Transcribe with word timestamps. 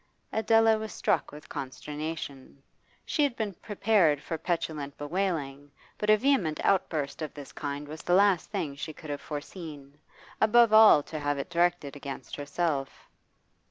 Adela 0.33 0.79
was 0.79 0.91
struck 0.91 1.31
with 1.31 1.47
consternation. 1.47 2.63
She 3.05 3.21
had 3.21 3.35
been 3.35 3.53
prepared 3.53 4.19
for 4.19 4.35
petulant 4.35 4.97
bewailing, 4.97 5.69
but 5.99 6.09
a 6.09 6.17
vehement 6.17 6.59
outburst 6.63 7.21
of 7.21 7.35
this 7.35 7.51
kind 7.53 7.87
was 7.87 8.01
the 8.01 8.15
last 8.15 8.49
thing 8.49 8.75
she 8.75 8.93
could 8.93 9.11
have 9.11 9.21
foreseen, 9.21 9.99
above 10.41 10.73
all 10.73 11.03
to 11.03 11.19
have 11.19 11.37
it 11.37 11.51
directed 11.51 11.95
against 11.95 12.35
herself. 12.35 13.11